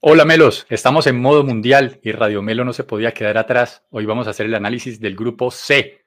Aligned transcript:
Hola 0.00 0.26
Melos, 0.26 0.66
estamos 0.68 1.06
en 1.06 1.18
modo 1.18 1.42
mundial 1.42 2.00
y 2.02 2.12
Radio 2.12 2.42
Melo 2.42 2.66
no 2.66 2.74
se 2.74 2.84
podía 2.84 3.14
quedar 3.14 3.38
atrás. 3.38 3.82
Hoy 3.88 4.04
vamos 4.04 4.26
a 4.26 4.30
hacer 4.30 4.44
el 4.44 4.54
análisis 4.54 5.00
del 5.00 5.16
grupo 5.16 5.50
C. 5.50 6.04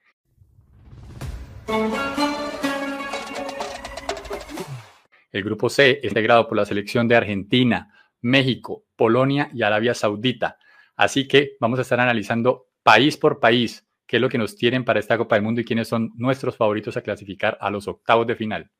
El 5.32 5.42
grupo 5.42 5.68
C 5.68 5.98
es 6.04 6.08
integrado 6.08 6.46
por 6.46 6.56
la 6.56 6.64
selección 6.64 7.08
de 7.08 7.16
Argentina, 7.16 7.92
México, 8.20 8.84
Polonia 8.94 9.50
y 9.52 9.62
Arabia 9.62 9.92
Saudita. 9.92 10.56
Así 10.94 11.26
que 11.26 11.56
vamos 11.58 11.80
a 11.80 11.82
estar 11.82 11.98
analizando 11.98 12.68
país 12.84 13.16
por 13.16 13.40
país 13.40 13.88
qué 14.06 14.16
es 14.16 14.22
lo 14.22 14.28
que 14.28 14.38
nos 14.38 14.54
tienen 14.54 14.84
para 14.84 15.00
esta 15.00 15.18
Copa 15.18 15.34
del 15.34 15.42
Mundo 15.42 15.62
y 15.62 15.64
quiénes 15.64 15.88
son 15.88 16.12
nuestros 16.14 16.56
favoritos 16.56 16.96
a 16.96 17.02
clasificar 17.02 17.58
a 17.60 17.70
los 17.70 17.88
octavos 17.88 18.26
de 18.28 18.36
final. 18.36 18.70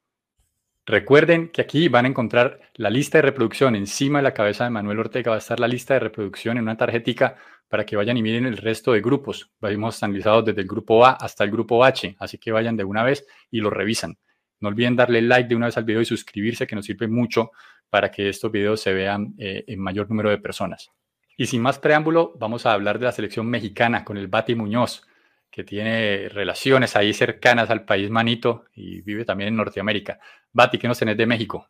Recuerden 0.87 1.51
que 1.51 1.61
aquí 1.61 1.89
van 1.89 2.07
a 2.07 2.09
encontrar 2.09 2.61
la 2.75 2.91
lista 2.91 3.19
de 3.19 3.23
reproducción. 3.23 3.77
Encima 3.77 4.19
de 4.19 4.25
la 4.25 4.35
cabeza 4.35 4.65
de 4.65 4.71
Manuel 4.71 4.99
Ortega 4.99 5.31
va 5.31 5.37
a 5.37 5.39
estar 5.39 5.61
la 5.61 5.69
lista 5.69 5.95
de 5.95 6.01
reproducción 6.01 6.57
en 6.57 6.65
una 6.65 6.77
tarjetica 6.77 7.37
para 7.69 7.87
que 7.87 7.97
vayan 7.97 8.17
y 8.17 8.23
miren 8.23 8.47
el 8.47 8.57
resto 8.57 8.93
de 8.93 9.01
grupos. 9.01 9.53
Vamos 9.61 10.03
analizados 10.03 10.45
desde 10.47 10.63
el 10.63 10.67
grupo 10.67 11.07
A 11.07 11.13
hasta 11.13 11.45
el 11.45 11.51
grupo 11.51 11.85
H, 11.85 12.17
así 12.19 12.39
que 12.39 12.51
vayan 12.51 12.77
de 12.77 12.85
una 12.85 13.05
vez 13.05 13.27
y 13.51 13.61
lo 13.61 13.71
revisan. 13.71 14.19
No 14.59 14.69
olviden 14.69 14.97
darle 14.97 15.23
like 15.23 15.49
de 15.49 15.57
una 15.57 15.67
vez 15.67 15.77
al 15.77 15.85
video 15.85 16.03
y 16.03 16.05
suscribirse, 16.05 16.67
que 16.67 16.75
nos 16.75 16.85
sirve 16.85 17.07
mucho 17.09 17.53
para 17.89 18.11
que 18.11 18.29
estos 18.29 18.51
videos 18.51 18.81
se 18.81 18.93
vean 18.93 19.35
eh, 19.39 19.65
en 19.67 19.81
mayor 19.81 20.09
número 20.09 20.31
de 20.31 20.39
personas. 20.39 20.91
Y 21.37 21.47
sin 21.47 21.63
más 21.63 21.79
preámbulo, 21.79 22.35
vamos 22.39 22.67
a 22.67 22.73
hablar 22.73 22.99
de 22.99 23.07
la 23.07 23.13
selección 23.13 23.47
mexicana 23.47 24.05
con 24.05 24.17
el 24.17 24.29
Bati 24.29 24.55
Muñoz 24.55 25.07
que 25.51 25.65
tiene 25.65 26.29
relaciones 26.29 26.97
ahí 26.97 27.13
cercanas 27.13 27.71
al 27.71 27.85
país 27.85 28.09
manito 28.11 28.65
y 28.75 29.03
vive 29.03 29.25
también 29.25 29.49
en 29.49 29.57
Norteamérica. 29.57 30.19
Bati, 30.53 30.79
¿qué 30.79 30.89
nos 30.89 30.99
tenés 30.99 31.17
de 31.17 31.27
México? 31.27 31.69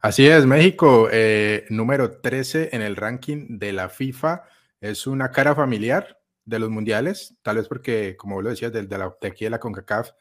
Así 0.00 0.28
es, 0.28 0.46
México, 0.46 1.08
eh, 1.10 1.66
número 1.70 2.20
13 2.20 2.70
en 2.72 2.82
el 2.82 2.94
ranking 2.94 3.58
de 3.58 3.72
la 3.72 3.88
FIFA. 3.88 4.44
Es 4.80 5.08
una 5.08 5.32
cara 5.32 5.56
familiar 5.56 6.20
de 6.44 6.60
los 6.60 6.70
mundiales, 6.70 7.36
tal 7.42 7.56
vez 7.56 7.66
porque, 7.66 8.16
como 8.16 8.36
vos 8.36 8.44
lo 8.44 8.50
decías, 8.50 8.72
de, 8.72 8.86
de, 8.86 9.10
aquí 9.26 9.44
de 9.44 9.50
la 9.50 9.58
CONCACAF 9.58 10.12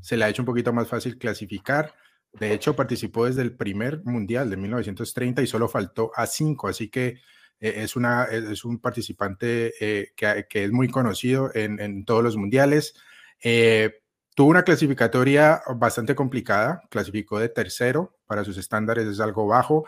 se 0.00 0.16
le 0.16 0.24
ha 0.24 0.28
hecho 0.28 0.42
un 0.42 0.46
poquito 0.46 0.72
más 0.72 0.88
fácil 0.88 1.18
clasificar. 1.18 1.94
De 2.32 2.52
hecho, 2.52 2.74
participó 2.74 3.26
desde 3.26 3.42
el 3.42 3.54
primer 3.54 4.02
mundial 4.04 4.48
de 4.48 4.56
1930 4.56 5.42
y 5.42 5.46
solo 5.46 5.68
faltó 5.68 6.12
a 6.14 6.26
cinco, 6.26 6.68
así 6.68 6.88
que 6.88 7.20
eh, 7.60 7.74
es, 7.76 7.96
una, 7.96 8.24
es 8.24 8.64
un 8.64 8.78
participante 8.78 9.72
eh, 9.80 10.12
que, 10.16 10.46
que, 10.48 10.64
es 10.64 10.72
muy 10.72 10.88
conocido 10.88 11.50
en, 11.54 11.80
en 11.80 12.04
todos 12.04 12.22
los 12.22 12.36
mundiales. 12.36 12.94
Eh, 13.42 14.02
tuvo 14.34 14.50
una 14.50 14.62
clasificatoria 14.62 15.62
bastante 15.76 16.14
complicada, 16.14 16.82
clasificó 16.90 17.38
de 17.38 17.48
tercero, 17.48 18.16
para 18.26 18.44
sus 18.44 18.58
estándares 18.58 19.06
es 19.06 19.20
algo 19.20 19.46
bajo, 19.46 19.86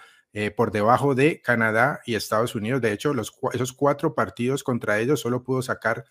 por 0.56 0.70
debajo 0.70 1.16
de 1.16 1.40
Canadá 1.40 2.00
y 2.06 2.14
Estados 2.14 2.54
Unidos. 2.54 2.80
De 2.80 2.92
hecho, 2.92 3.12
los, 3.12 3.32
esos 3.54 3.72
cuatro 3.72 4.14
partidos 4.14 4.62
contra 4.62 5.00
ellos 5.00 5.20
solo 5.20 5.42
pudo 5.42 5.62
sacar 5.62 6.04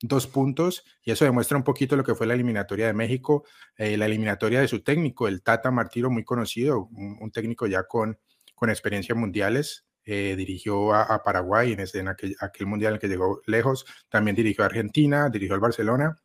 dos 0.00 0.26
puntos 0.26 0.84
y 1.02 1.10
eso 1.10 1.26
demuestra 1.26 1.58
un 1.58 1.64
poquito 1.64 1.94
lo 1.94 2.02
que 2.02 2.14
fue 2.14 2.26
la 2.26 2.32
eliminatoria 2.32 2.86
de 2.86 2.94
México, 2.94 3.44
la 3.76 4.06
eliminatoria 4.06 4.60
de 4.60 4.68
su 4.68 4.82
técnico, 4.82 5.28
el 5.28 5.42
Tata 5.42 5.70
Martiro, 5.70 6.08
muy 6.08 6.24
conocido, 6.24 6.88
un, 6.92 7.18
un 7.20 7.30
técnico 7.30 7.66
ya 7.66 7.82
con, 7.82 8.18
con 8.54 8.70
experiencia 8.70 9.14
mundiales, 9.14 9.83
eh, 10.04 10.34
dirigió 10.36 10.94
a, 10.94 11.22
Paraguay 11.22 11.72
en, 11.72 11.80
ese, 11.80 12.00
en 12.00 12.08
aquel, 12.08 12.36
mundial 12.66 12.92
en 12.92 12.94
el 12.94 13.00
que 13.00 13.08
llegó 13.08 13.40
lejos, 13.46 13.86
también 14.08 14.36
dirigió 14.36 14.64
a 14.64 14.66
Argentina, 14.66 15.28
dirigió 15.30 15.54
al 15.54 15.60
Barcelona, 15.60 16.16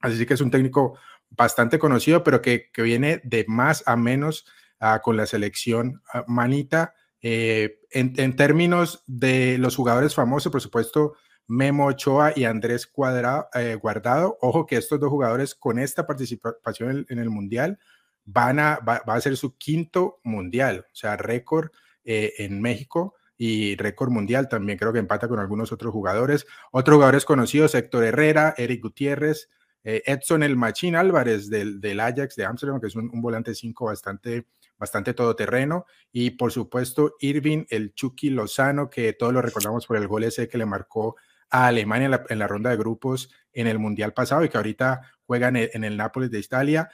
así 0.00 0.26
que 0.26 0.34
es 0.34 0.40
un 0.40 0.50
técnico 0.50 0.98
bastante 1.30 1.78
conocido, 1.78 2.22
pero 2.22 2.42
que, 2.42 2.70
que 2.72 2.82
viene 2.82 3.20
de 3.24 3.44
más 3.48 3.82
a 3.86 3.96
menos 3.96 4.46
uh, 4.80 5.00
con 5.02 5.16
la 5.16 5.26
selección 5.26 6.02
uh, 6.14 6.30
manita. 6.30 6.94
Eh, 7.22 7.78
en, 7.90 8.14
en, 8.16 8.36
términos 8.36 9.04
de 9.06 9.56
los 9.58 9.76
jugadores 9.76 10.14
famosos, 10.14 10.50
por 10.50 10.60
supuesto, 10.60 11.14
Memo 11.46 11.86
Ochoa 11.86 12.32
y 12.34 12.44
Andrés 12.44 12.86
Cuadrado, 12.86 13.48
eh, 13.54 13.76
Guardado, 13.80 14.38
ojo 14.40 14.66
que 14.66 14.76
estos 14.76 14.98
dos 15.00 15.10
jugadores 15.10 15.54
con 15.54 15.78
esta 15.78 16.06
participación 16.06 16.90
en, 16.90 17.06
en 17.08 17.18
el 17.18 17.30
mundial 17.30 17.78
van 18.24 18.58
a, 18.58 18.78
va, 18.78 19.02
va, 19.08 19.14
a 19.14 19.20
ser 19.20 19.36
su 19.36 19.56
quinto 19.56 20.20
mundial, 20.22 20.86
o 20.90 20.94
sea, 20.94 21.16
récord 21.16 21.70
eh, 22.04 22.34
en 22.38 22.60
México 22.60 23.14
y 23.36 23.76
récord 23.76 24.10
mundial. 24.10 24.48
También 24.48 24.78
creo 24.78 24.92
que 24.92 24.98
empata 24.98 25.28
con 25.28 25.38
algunos 25.38 25.72
otros 25.72 25.92
jugadores. 25.92 26.46
Otros 26.70 26.96
jugadores 26.96 27.24
conocidos, 27.24 27.74
Héctor 27.74 28.04
Herrera, 28.04 28.54
Eric 28.56 28.82
Gutiérrez, 28.82 29.48
eh, 29.84 30.02
Edson 30.06 30.42
El 30.42 30.56
Machín 30.56 30.94
Álvarez 30.94 31.50
del, 31.50 31.80
del 31.80 32.00
Ajax 32.00 32.36
de 32.36 32.44
Amsterdam, 32.44 32.80
que 32.80 32.86
es 32.86 32.96
un, 32.96 33.10
un 33.12 33.20
volante 33.20 33.54
5 33.54 33.86
bastante, 33.86 34.46
bastante 34.78 35.14
todoterreno. 35.14 35.86
Y 36.12 36.30
por 36.30 36.52
supuesto, 36.52 37.16
Irving 37.20 37.64
El 37.68 37.94
Chucky 37.94 38.30
Lozano, 38.30 38.88
que 38.88 39.12
todos 39.12 39.32
lo 39.32 39.42
recordamos 39.42 39.86
por 39.86 39.96
el 39.96 40.06
gol 40.06 40.24
ese 40.24 40.48
que 40.48 40.58
le 40.58 40.66
marcó 40.66 41.16
a 41.50 41.66
Alemania 41.66 42.06
en 42.06 42.10
la, 42.12 42.24
en 42.28 42.38
la 42.38 42.46
ronda 42.46 42.70
de 42.70 42.76
grupos 42.76 43.30
en 43.52 43.66
el 43.66 43.78
Mundial 43.78 44.14
pasado 44.14 44.44
y 44.44 44.48
que 44.48 44.56
ahorita 44.56 45.02
juega 45.26 45.48
en 45.48 45.56
en 45.56 45.84
el 45.84 45.96
Nápoles 45.96 46.30
de 46.30 46.38
Italia 46.38 46.90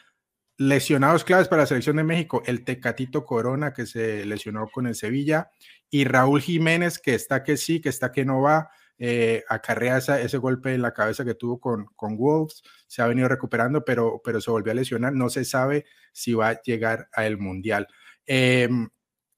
lesionados 0.59 1.25
claves 1.25 1.47
para 1.49 1.63
la 1.63 1.67
selección 1.67 1.97
de 1.97 2.05
México, 2.05 2.43
el 2.45 2.65
Tecatito 2.65 3.25
Corona 3.25 3.73
que 3.73 3.87
se 3.87 4.27
lesionó 4.27 4.69
con 4.69 4.87
el 4.87 4.97
Sevilla 4.97 5.51
y 5.89 6.05
Raúl 6.05 6.43
Jiménez 6.43 6.99
que 6.99 7.15
está 7.15 7.45
que 7.45 7.57
sí, 7.57 7.81
que 7.81 7.89
está 7.89 8.11
que 8.11 8.25
no 8.25 8.43
va, 8.43 8.71
eh, 8.99 9.45
acarrea 9.49 9.99
ese 9.99 10.37
golpe 10.39 10.75
en 10.75 10.83
la 10.83 10.93
cabeza 10.93 11.25
que 11.25 11.37
tuvo 11.37 11.61
con, 11.61 11.87
con 11.95 12.17
Wolves, 12.17 12.65
se 12.89 13.01
ha 13.01 13.07
venido 13.07 13.29
recuperando, 13.29 13.85
pero, 13.85 14.21
pero 14.25 14.41
se 14.41 14.51
volvió 14.51 14.73
a 14.73 14.75
lesionar, 14.75 15.13
no 15.13 15.31
se 15.31 15.45
sabe 15.45 15.87
si 16.13 16.35
va 16.35 16.49
a 16.49 16.63
llegar 16.63 17.09
al 17.13 17.39
Mundial. 17.39 17.87
Eh, 18.27 18.69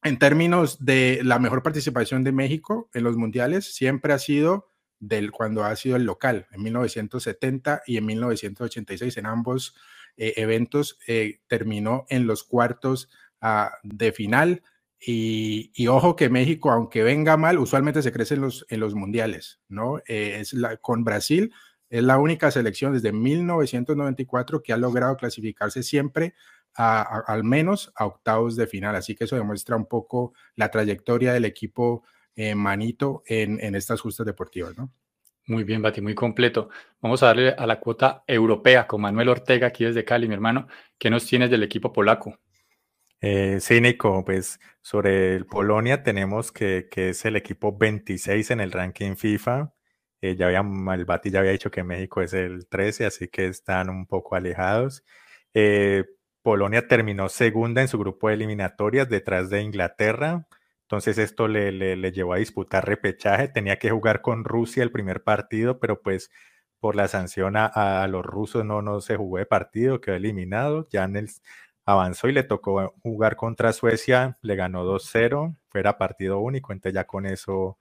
en 0.03 0.19
términos 0.19 0.83
de 0.83 1.21
la 1.23 1.39
mejor 1.39 1.63
participación 1.63 2.25
de 2.25 2.33
México 2.33 2.89
en 2.95 3.05
los 3.05 3.19
mundiales, 3.19 3.75
siempre 3.75 4.15
ha 4.15 4.19
sido 4.19 4.69
del 4.99 5.31
cuando 5.31 5.65
ha 5.65 5.77
sido 5.77 5.97
el 5.97 6.05
local, 6.05 6.47
en 6.53 6.63
1970 6.63 7.83
y 7.87 7.99
en 7.99 8.07
1986, 8.07 9.17
en 9.19 9.27
ambos 9.27 9.75
eh, 10.17 10.35
eventos, 10.37 10.99
eh, 11.07 11.41
terminó 11.47 12.07
en 12.09 12.27
los 12.27 12.45
cuartos 12.45 13.09
uh, 13.43 13.69
de 13.83 14.13
final. 14.13 14.63
Y, 15.03 15.87
ojo 15.89 16.15
que 16.15 16.29
México, 16.29 16.71
aunque 16.71 17.03
venga 17.03 17.39
mal, 17.39 17.59
usualmente 17.59 18.03
se 18.03 18.13
crece 18.13 18.35
en 18.35 18.43
los, 18.43 18.67
en 18.69 18.81
los 18.81 18.95
mundiales, 18.95 19.61
¿no? 19.69 19.99
Eh, 20.07 20.37
es 20.41 20.53
la, 20.53 20.77
con 20.77 21.05
Brasil, 21.05 21.55
es 21.89 22.03
la 22.03 22.19
única 22.19 22.51
selección 22.51 22.93
desde 22.93 23.11
1994 23.11 24.63
que 24.63 24.75
ha 24.75 24.77
logrado 24.77 25.17
clasificarse 25.17 25.83
siempre 25.83 26.35
a, 26.75 27.01
a, 27.01 27.33
al 27.33 27.45
menos 27.45 27.93
a 27.97 28.05
octavos 28.05 28.57
de 28.57 28.67
final. 28.67 28.95
Así 28.95 29.15
que 29.15 29.25
eso 29.25 29.37
demuestra 29.37 29.75
un 29.75 29.87
poco 29.87 30.35
la 30.55 30.71
trayectoria 30.71 31.33
del 31.33 31.47
equipo 31.47 32.05
eh, 32.37 32.55
manito 32.55 33.23
en, 33.27 33.59
en 33.63 33.75
estas 33.75 34.01
justas 34.01 34.25
deportivas, 34.25 34.77
¿no? 34.79 34.93
Muy 35.47 35.65
bien, 35.65 35.83
Bati, 35.83 36.01
muy 36.01 36.15
completo. 36.15 36.71
Vamos 37.01 37.23
a 37.23 37.27
darle 37.27 37.51
a 37.51 37.67
la 37.67 37.81
cuota 37.81 38.23
europea 38.27 38.87
con 38.87 39.01
Manuel 39.01 39.29
Ortega 39.29 39.69
aquí 39.69 39.85
desde 39.85 40.05
Cali, 40.05 40.29
mi 40.29 40.35
hermano. 40.35 40.69
¿Qué 40.99 41.11
nos 41.11 41.27
tienes 41.27 41.51
del 41.51 41.63
equipo 41.63 41.93
polaco? 41.93 42.39
Eh, 43.21 43.59
sí, 43.61 43.81
Nico, 43.81 44.25
pues 44.25 44.61
sobre 44.81 45.45
Polonia 45.45 46.03
tenemos 46.03 46.53
que, 46.53 46.89
que, 46.91 47.11
es 47.11 47.25
el 47.25 47.37
equipo 47.37 47.77
26 47.77 48.51
en 48.51 48.61
el 48.61 48.73
ranking 48.73 49.17
FIFA. 49.17 49.73
Eh, 50.23 50.37
ya 50.37 50.47
había, 50.47 50.63
el 50.95 51.05
Bati 51.05 51.31
ya 51.31 51.41
había 51.41 51.53
dicho 51.53 51.71
que 51.71 51.83
México 51.85 52.23
es 52.23 52.33
el 52.35 52.67
13, 52.69 53.07
así 53.07 53.29
que 53.29 53.47
están 53.47 53.91
un 53.91 54.07
poco 54.07 54.37
alejados. 54.37 55.05
Eh, 55.55 56.05
Polonia 56.43 56.89
terminó 56.89 57.29
segunda 57.29 57.83
en 57.83 57.89
su 57.89 57.99
grupo 57.99 58.29
de 58.29 58.35
eliminatorias 58.35 59.09
detrás 59.09 59.51
de 59.51 59.63
Inglaterra. 59.63 60.47
Entonces 60.91 61.19
esto 61.19 61.47
le, 61.47 61.71
le, 61.71 61.95
le, 61.95 62.11
llevó 62.11 62.35
a 62.35 62.39
disputar 62.39 62.85
repechaje. 62.85 63.47
Tenía 63.47 63.79
que 63.79 63.91
jugar 63.91 64.23
con 64.23 64.43
Rusia 64.43 64.83
el 64.83 64.91
primer 64.91 65.23
partido, 65.23 65.79
pero 65.79 66.03
pues 66.03 66.33
por 66.81 66.97
la 66.97 67.07
sanción 67.07 67.55
a, 67.57 68.09
los 68.09 68.27
rusos 68.27 68.65
no, 68.65 69.01
se 69.01 69.17
jugó 69.17 69.39
de 69.39 69.47
partido, 69.47 70.01
quedó 70.01 70.17
eliminado. 70.17 70.89
El, 70.93 71.31
avanzó 71.85 72.29
y 72.29 72.33
le 72.33 72.43
tocó 72.43 72.95
jugar 73.03 73.37
contra 73.37 73.73
Suecia, 73.73 74.39
le 74.43 74.57
ganó 74.57 74.85
2-0, 74.85 75.57
fuera 75.69 75.97
partido 75.97 76.41
único, 76.41 76.73
entonces 76.73 76.95
ya 76.95 77.07
con 77.07 77.25
eso 77.27 77.79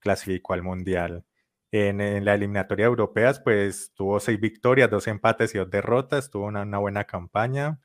clasificó 0.00 0.54
al 0.54 0.62
Mundial. 0.62 1.24
En, 1.70 2.24
la 2.24 2.34
eliminatoria 2.34 2.86
europeas, 2.86 3.40
pues 3.40 3.92
tuvo 3.94 4.18
seis 4.18 4.40
victorias, 4.40 4.90
dos 4.90 5.06
empates 5.06 5.54
y 5.54 5.58
dos 5.58 5.70
derrotas, 5.70 6.30
tuvo 6.30 6.46
una 6.46 6.78
buena 6.78 7.04
campaña. 7.04 7.78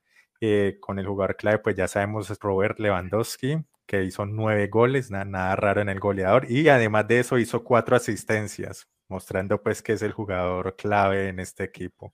Eh, 0.48 0.78
con 0.80 1.00
el 1.00 1.08
jugador 1.08 1.36
clave, 1.38 1.58
pues 1.58 1.76
ya 1.76 1.88
sabemos, 1.88 2.30
es 2.30 2.38
Robert 2.40 2.80
Lewandowski, 2.80 3.66
que 3.88 4.04
hizo 4.04 4.28
nueve 4.28 4.68
goles, 4.68 5.10
nada, 5.10 5.26
nada, 5.26 5.56
raro 5.56 5.82
en 5.82 5.90
el 5.90 6.00
goleador, 6.00 6.46
y 6.52 6.70
además 6.70 7.08
de 7.08 7.20
eso 7.22 7.40
hizo 7.40 7.64
cuatro 7.64 7.96
asistencias, 7.96 8.88
mostrando 9.08 9.64
pues 9.64 9.82
que 9.82 9.94
es 9.94 10.04
el 10.04 10.12
jugador 10.12 10.76
clave 10.76 11.30
en 11.30 11.40
este 11.40 11.64
equipo. 11.64 12.14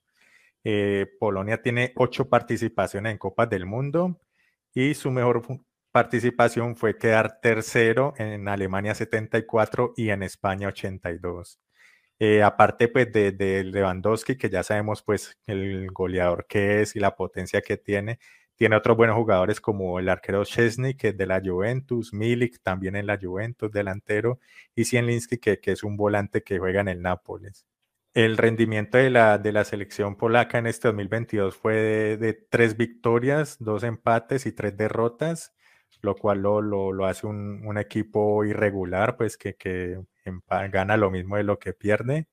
Eh, 0.64 1.06
Polonia 1.20 1.60
tiene 1.60 1.92
ocho 1.96 2.30
participaciones 2.30 3.12
en 3.12 3.18
Copas 3.18 3.50
del 3.50 3.66
Mundo 3.66 4.18
y 4.72 4.94
su 4.94 5.10
mejor 5.10 5.42
participación 5.90 6.74
fue 6.76 6.96
quedar 6.96 7.38
tercero 7.42 8.14
en 8.16 8.48
Alemania 8.48 8.94
74 8.94 9.92
y 9.94 10.08
en 10.08 10.22
España 10.22 10.68
82. 10.68 11.60
Eh, 12.24 12.40
aparte 12.40 12.86
pues 12.86 13.12
de, 13.12 13.32
de, 13.32 13.64
Lewandowski, 13.64 14.36
que 14.36 14.48
ya 14.48 14.62
sabemos 14.62 15.02
pues 15.02 15.36
el 15.48 15.90
goleador 15.90 16.46
que 16.46 16.80
es 16.80 16.94
y 16.94 17.00
la 17.00 17.16
potencia 17.16 17.62
que 17.62 17.76
tiene, 17.76 18.20
tiene 18.54 18.76
otros 18.76 18.96
buenos 18.96 19.16
jugadores 19.16 19.60
como 19.60 19.98
el 19.98 20.08
arquero 20.08 20.44
Chesney, 20.44 20.94
que 20.94 21.08
es 21.08 21.16
de 21.16 21.26
la 21.26 21.40
Juventus, 21.44 22.12
Milik 22.14 22.62
también 22.62 22.94
en 22.94 23.08
la 23.08 23.18
Juventus, 23.20 23.72
delantero, 23.72 24.38
y 24.76 24.84
Zielinski, 24.84 25.38
que, 25.38 25.58
que 25.58 25.72
es 25.72 25.82
un 25.82 25.96
volante 25.96 26.44
que 26.44 26.60
juega 26.60 26.80
en 26.82 26.88
el 26.88 27.02
Nápoles. 27.02 27.66
El 28.14 28.36
rendimiento 28.36 28.98
de 28.98 29.10
la, 29.10 29.38
de 29.38 29.50
la 29.50 29.64
selección 29.64 30.14
polaca 30.16 30.58
en 30.58 30.68
este 30.68 30.86
2022 30.86 31.56
fue 31.56 31.74
de, 32.18 32.34
tres 32.34 32.76
victorias, 32.76 33.56
dos 33.58 33.82
empates 33.82 34.46
y 34.46 34.52
tres 34.52 34.76
derrotas, 34.76 35.54
lo 36.02 36.16
cual 36.16 36.42
lo, 36.42 36.60
lo, 36.60 37.06
hace 37.06 37.26
un, 37.26 37.62
un, 37.64 37.78
equipo 37.78 38.44
irregular, 38.44 39.16
pues 39.16 39.36
que, 39.36 39.54
que 39.54 40.00
gana 40.70 40.96
lo 40.96 41.10
mismo 41.10 41.36
de 41.36 41.44
lo 41.44 41.58
que 41.58 41.72
pierde. 41.72 42.26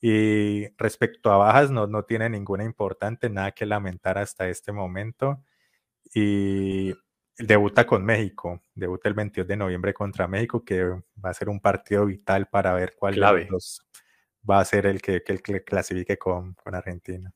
Y 0.00 0.68
respecto 0.76 1.32
a 1.32 1.38
bajas, 1.38 1.70
no, 1.70 1.86
no 1.86 2.04
tiene 2.04 2.28
ninguna 2.28 2.64
importante, 2.64 3.30
nada 3.30 3.52
que 3.52 3.66
lamentar 3.66 4.18
hasta 4.18 4.48
este 4.48 4.70
momento. 4.70 5.42
Y 6.14 6.92
debuta 7.38 7.86
con 7.86 8.04
México, 8.04 8.62
debuta 8.74 9.08
el 9.08 9.14
22 9.14 9.48
de 9.48 9.56
noviembre 9.56 9.94
contra 9.94 10.28
México, 10.28 10.64
que 10.64 10.84
va 10.84 11.30
a 11.30 11.34
ser 11.34 11.48
un 11.48 11.60
partido 11.60 12.06
vital 12.06 12.46
para 12.48 12.74
ver 12.74 12.94
cuál 12.96 13.14
Clave. 13.14 13.44
de 13.44 13.50
los 13.50 13.82
va 14.48 14.60
a 14.60 14.64
ser 14.64 14.86
el 14.86 15.02
que, 15.02 15.22
el 15.26 15.42
que 15.42 15.64
clasifique 15.64 16.16
con, 16.18 16.54
con 16.54 16.74
Argentina. 16.74 17.32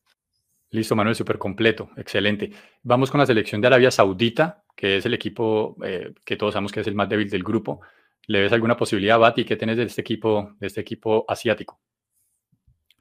Listo, 0.71 0.94
Manuel, 0.94 1.17
súper 1.17 1.38
completo, 1.38 1.91
excelente. 1.97 2.53
Vamos 2.83 3.11
con 3.11 3.19
la 3.19 3.26
selección 3.26 3.61
de 3.61 3.67
Arabia 3.67 3.91
Saudita, 3.91 4.62
que 4.81 4.97
es 4.97 5.05
el 5.05 5.12
equipo 5.12 5.77
eh, 5.85 6.15
que 6.25 6.37
todos 6.37 6.55
sabemos 6.55 6.73
que 6.73 6.81
es 6.81 6.87
el 6.87 6.94
más 6.94 7.06
débil 7.06 7.29
del 7.29 7.44
grupo. 7.44 7.82
¿Le 8.29 8.41
ves 8.41 8.53
alguna 8.53 8.79
posibilidad, 8.79 9.19
Bati? 9.19 9.44
¿Qué 9.44 9.56
tenés 9.56 9.77
de 9.77 9.82
este 9.82 10.00
equipo, 10.00 10.56
de 10.59 10.69
este 10.69 10.81
equipo 10.81 11.27
asiático? 11.29 11.79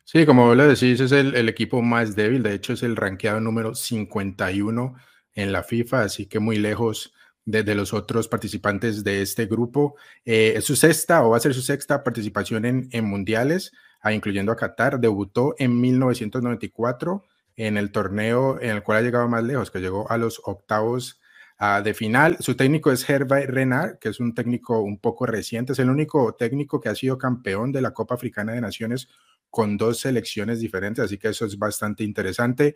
Sí, 0.04 0.26
como 0.26 0.54
le 0.56 0.66
decís, 0.66 1.00
es 1.00 1.14
el, 1.14 1.48
equipo 1.48 1.82
más 1.82 2.18
débil. 2.18 2.44
De 2.44 2.54
hecho, 2.54 2.74
es 2.74 2.84
el 2.84 2.98
ranqueado 2.98 3.40
número 3.40 3.76
51 3.76 4.96
en 5.36 5.52
la 5.54 5.64
FIFA, 5.64 6.02
así 6.02 6.26
que 6.26 6.40
muy 6.40 6.58
lejos 6.58 7.14
de, 7.46 7.64
los 7.76 7.94
otros 7.94 8.28
participantes 8.28 9.06
de 9.06 9.22
este 9.22 9.46
grupo. 9.46 9.96
Eh, 10.26 10.56
es 10.58 10.66
su 10.66 10.76
sexta 10.76 11.24
o 11.24 11.30
va 11.30 11.38
a 11.38 11.40
ser 11.40 11.54
su 11.54 11.62
sexta 11.62 12.04
participación 12.04 12.66
en, 12.66 12.90
en 12.92 13.06
mundiales 13.06 13.72
incluyendo 14.12 14.52
a 14.52 14.58
Qatar. 14.58 15.00
Debutó 15.00 15.56
en 15.58 15.80
1994 15.80 17.24
en 17.56 17.78
el 17.78 17.92
torneo 17.92 18.60
en 18.60 18.72
el 18.72 18.84
cual 18.84 18.98
ha 18.98 19.02
llegado 19.02 19.30
más 19.30 19.46
lejos, 19.46 19.72
que 19.72 19.80
llegó 19.80 20.12
a 20.12 20.18
los 20.18 20.42
octavos 20.44 21.22
uh, 21.60 21.84
de 21.84 21.94
final. 21.94 22.38
Su 22.40 22.56
técnico 22.56 22.92
es 22.92 23.10
Herbert 23.10 23.50
Renard, 23.50 24.00
que 24.00 24.10
es 24.10 24.20
un 24.20 24.34
técnico 24.34 24.82
un 24.82 25.00
poco 25.00 25.26
reciente, 25.26 25.74
es 25.74 25.80
el 25.80 25.90
único 25.90 26.36
técnico 26.36 26.80
que 26.80 26.90
ha 26.90 26.96
sido 26.96 27.18
campeón 27.18 27.72
de 27.72 27.82
la 27.82 27.92
Copa 27.92 28.16
Africana 28.16 28.54
de 28.54 28.62
Naciones 28.62 29.08
con 29.50 29.78
dos 29.78 30.00
selecciones 30.00 30.60
diferentes, 30.60 31.04
así 31.04 31.18
que 31.18 31.30
eso 31.30 31.46
es 31.46 31.58
bastante 31.58 32.04
interesante. 32.04 32.76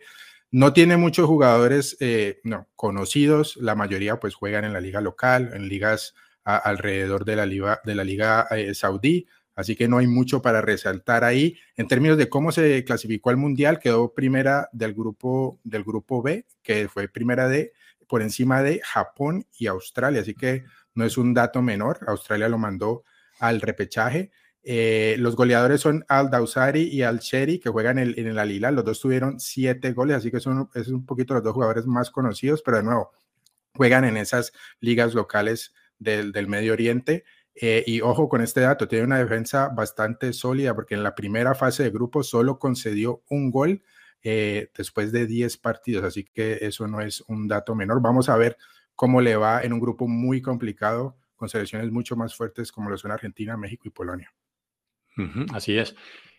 No 0.50 0.72
tiene 0.72 0.96
muchos 0.96 1.26
jugadores 1.26 1.96
eh, 2.00 2.40
no, 2.44 2.68
conocidos, 2.76 3.56
la 3.56 3.74
mayoría 3.74 4.20
pues 4.20 4.34
juegan 4.34 4.64
en 4.64 4.72
la 4.72 4.80
liga 4.80 5.00
local, 5.00 5.50
en 5.54 5.68
ligas 5.68 6.14
alrededor 6.44 7.24
de 7.24 7.36
la 7.36 7.46
liga, 7.46 7.80
de 7.84 7.94
la 7.94 8.04
liga 8.04 8.46
eh, 8.50 8.74
saudí, 8.74 9.26
Así 9.56 9.76
que 9.76 9.88
no 9.88 9.98
hay 9.98 10.06
mucho 10.06 10.42
para 10.42 10.60
resaltar 10.60 11.24
ahí. 11.24 11.56
En 11.76 11.86
términos 11.86 12.18
de 12.18 12.28
cómo 12.28 12.50
se 12.50 12.84
clasificó 12.84 13.30
al 13.30 13.36
Mundial, 13.36 13.78
quedó 13.78 14.12
primera 14.12 14.68
del 14.72 14.94
grupo, 14.94 15.60
del 15.62 15.84
grupo 15.84 16.22
B, 16.22 16.46
que 16.62 16.88
fue 16.88 17.08
primera 17.08 17.48
de 17.48 17.72
por 18.08 18.22
encima 18.22 18.62
de 18.62 18.80
Japón 18.84 19.46
y 19.58 19.66
Australia. 19.66 20.20
Así 20.20 20.34
que 20.34 20.64
no 20.94 21.04
es 21.04 21.16
un 21.18 21.34
dato 21.34 21.62
menor. 21.62 22.00
Australia 22.06 22.48
lo 22.48 22.58
mandó 22.58 23.04
al 23.38 23.60
repechaje. 23.60 24.30
Eh, 24.62 25.16
los 25.18 25.36
goleadores 25.36 25.82
son 25.82 26.04
Al 26.08 26.30
Dausari 26.30 26.82
y 26.82 27.02
Al 27.02 27.18
Sheri, 27.18 27.58
que 27.58 27.68
juegan 27.68 27.98
en, 27.98 28.14
el, 28.16 28.38
Alila. 28.38 28.70
Los 28.70 28.84
dos 28.84 29.00
tuvieron 29.00 29.38
siete 29.38 29.92
goles, 29.92 30.16
así 30.16 30.30
que 30.30 30.40
son 30.40 30.70
es 30.74 30.88
un 30.88 31.04
poquito 31.04 31.34
los 31.34 31.42
dos 31.42 31.52
jugadores 31.52 31.86
más 31.86 32.10
conocidos, 32.10 32.62
pero 32.62 32.78
de 32.78 32.84
nuevo, 32.84 33.12
juegan 33.74 34.04
en 34.04 34.16
esas 34.16 34.52
ligas 34.80 35.14
locales 35.14 35.74
del, 35.98 36.32
del 36.32 36.48
Medio 36.48 36.72
Oriente. 36.72 37.24
Eh, 37.54 37.84
y 37.86 38.00
ojo 38.00 38.28
con 38.28 38.40
este 38.40 38.60
dato, 38.60 38.88
tiene 38.88 39.04
una 39.04 39.18
defensa 39.18 39.68
bastante 39.68 40.32
sólida 40.32 40.74
porque 40.74 40.94
en 40.94 41.04
la 41.04 41.14
primera 41.14 41.54
fase 41.54 41.84
de 41.84 41.90
grupo 41.90 42.22
solo 42.22 42.58
concedió 42.58 43.22
un 43.28 43.50
gol 43.50 43.82
eh, 44.24 44.70
después 44.74 45.12
de 45.12 45.26
10 45.26 45.58
partidos, 45.58 46.02
así 46.02 46.24
que 46.24 46.58
eso 46.62 46.88
no 46.88 47.02
es 47.02 47.22
un 47.28 47.46
dato 47.46 47.74
menor. 47.74 48.00
Vamos 48.00 48.30
a 48.30 48.36
ver 48.36 48.56
cómo 48.94 49.20
le 49.20 49.36
va 49.36 49.62
en 49.62 49.74
un 49.74 49.80
grupo 49.80 50.08
muy 50.08 50.40
complicado 50.40 51.16
con 51.36 51.50
selecciones 51.50 51.90
mucho 51.92 52.16
más 52.16 52.34
fuertes 52.34 52.72
como 52.72 52.88
lo 52.88 52.96
son 52.96 53.10
Argentina, 53.10 53.56
México 53.58 53.86
y 53.86 53.90
Polonia. 53.90 54.32
así 55.52 55.76
es. 55.76 55.94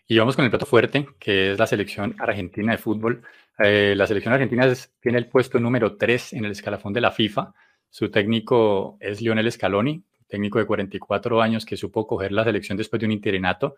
Y 0.08 0.18
vamos 0.18 0.34
con 0.34 0.44
el 0.44 0.50
plato 0.50 0.66
fuerte, 0.66 1.08
que 1.18 1.52
es 1.52 1.58
la 1.58 1.66
selección 1.66 2.16
argentina 2.18 2.72
de 2.72 2.78
fútbol. 2.78 3.22
Eh, 3.58 3.94
la 3.96 4.06
selección 4.06 4.34
argentina 4.34 4.72
tiene 5.00 5.18
el 5.18 5.28
puesto 5.28 5.58
número 5.60 5.96
3 5.96 6.32
en 6.34 6.44
el 6.44 6.52
escalafón 6.52 6.92
de 6.92 7.00
la 7.00 7.12
FIFA. 7.12 7.54
Su 7.88 8.10
técnico 8.10 8.96
es 9.00 9.20
Lionel 9.20 9.50
Scaloni, 9.50 10.04
técnico 10.26 10.58
de 10.58 10.66
44 10.66 11.40
años 11.40 11.64
que 11.64 11.76
supo 11.76 12.06
coger 12.06 12.32
la 12.32 12.44
selección 12.44 12.76
después 12.76 12.98
de 12.98 13.06
un 13.06 13.12
interinato. 13.12 13.76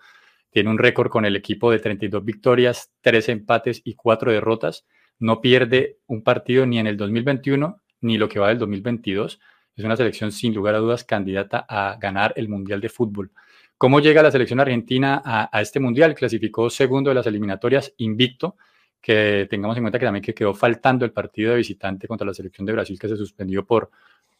Tiene 0.50 0.70
un 0.70 0.78
récord 0.78 1.10
con 1.10 1.24
el 1.24 1.36
equipo 1.36 1.70
de 1.70 1.78
32 1.78 2.24
victorias, 2.24 2.90
3 3.02 3.28
empates 3.30 3.82
y 3.84 3.94
4 3.94 4.32
derrotas. 4.32 4.86
No 5.18 5.40
pierde 5.40 5.98
un 6.06 6.22
partido 6.22 6.66
ni 6.66 6.78
en 6.78 6.86
el 6.86 6.96
2021 6.96 7.80
ni 8.00 8.18
lo 8.18 8.28
que 8.28 8.38
va 8.38 8.48
del 8.48 8.58
2022. 8.58 9.40
Es 9.76 9.84
una 9.84 9.96
selección 9.96 10.32
sin 10.32 10.54
lugar 10.54 10.74
a 10.74 10.78
dudas 10.78 11.04
candidata 11.04 11.64
a 11.68 11.96
ganar 12.00 12.32
el 12.36 12.48
Mundial 12.48 12.80
de 12.80 12.88
Fútbol. 12.88 13.30
¿Cómo 13.76 14.00
llega 14.00 14.24
la 14.24 14.32
selección 14.32 14.58
argentina 14.58 15.22
a, 15.24 15.60
este 15.60 15.78
Mundial? 15.78 16.14
Clasificó 16.14 16.68
segundo 16.68 17.10
de 17.10 17.14
las 17.14 17.26
eliminatorias 17.26 17.94
invicto 17.98 18.56
que 19.00 19.46
tengamos 19.48 19.76
en 19.76 19.84
cuenta 19.84 20.00
que 20.00 20.04
también 20.04 20.24
que 20.24 20.34
quedó 20.34 20.52
faltando 20.52 21.04
el 21.04 21.12
partido 21.12 21.52
de 21.52 21.58
visitante 21.58 22.08
contra 22.08 22.26
la 22.26 22.34
selección 22.34 22.66
de 22.66 22.72
Brasil 22.72 22.98
que 22.98 23.06
se 23.06 23.16
suspendió 23.16 23.64
por, 23.64 23.90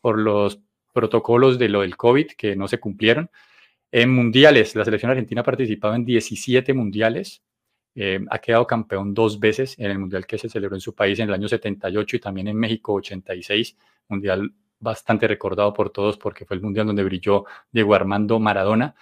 por 0.01 0.19
los 0.19 0.59
protocolos 0.93 1.57
de 1.57 1.69
lo 1.69 1.83
del 1.83 1.97
COVID 1.97 2.33
que 2.37 2.57
no 2.57 2.67
se 2.67 2.81
cumplieron. 2.81 3.31
En 3.91 4.11
mundiales, 4.11 4.75
la 4.77 4.85
selección 4.85 5.11
argentina 5.11 5.41
ha 5.41 5.45
participado 5.45 5.95
en 5.95 6.05
17 6.05 6.75
mundiales, 6.75 7.43
eh, 7.95 8.21
ha 8.31 8.39
quedado 8.39 8.67
campeón 8.67 9.15
dos 9.15 9.41
veces 9.41 9.79
en 9.79 9.91
el 9.91 9.99
mundial 9.99 10.27
que 10.27 10.39
se 10.39 10.49
celebró 10.49 10.77
en 10.77 10.81
su 10.81 10.95
país 10.95 11.19
en 11.19 11.29
el 11.29 11.35
año 11.35 11.49
78 11.49 12.17
y 12.17 12.21
también 12.21 12.49
en 12.49 12.57
México 12.57 12.93
86, 12.95 13.77
mundial 14.09 14.53
bastante 14.79 15.27
recordado 15.27 15.73
por 15.73 15.91
todos 15.91 16.19
porque 16.19 16.45
fue 16.45 16.57
el 16.57 16.63
mundial 16.63 16.87
donde 16.87 17.03
brilló 17.03 17.45
Diego 17.73 17.95
Armando 17.95 18.39
Maradona. 18.39 18.95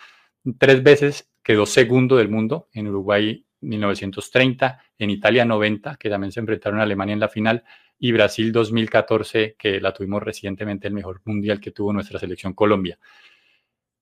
Tres 0.58 0.82
veces 0.82 1.30
quedó 1.42 1.66
segundo 1.66 2.16
del 2.16 2.28
mundo 2.28 2.68
en 2.72 2.88
Uruguay 2.88 3.44
1930, 3.60 4.80
en 4.98 5.10
Italia 5.10 5.44
90, 5.44 5.96
que 5.96 6.08
también 6.08 6.32
se 6.32 6.40
enfrentaron 6.40 6.80
a 6.80 6.84
Alemania 6.84 7.14
en 7.14 7.20
la 7.20 7.28
final, 7.28 7.64
y 7.98 8.12
Brasil 8.12 8.52
2014, 8.52 9.56
que 9.58 9.80
la 9.80 9.92
tuvimos 9.92 10.22
recientemente, 10.22 10.86
el 10.86 10.94
mejor 10.94 11.22
mundial 11.24 11.60
que 11.60 11.72
tuvo 11.72 11.92
nuestra 11.92 12.18
selección 12.18 12.52
Colombia. 12.52 12.98